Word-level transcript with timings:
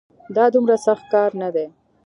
دا 0.35 0.45
دومره 0.53 0.75
سخت 0.85 1.05
کار 1.13 1.31
نه 1.41 1.49
دی 1.55 1.67